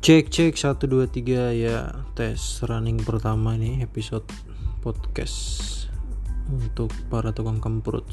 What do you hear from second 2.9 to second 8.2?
pertama ini episode podcast untuk para tukang kemprut.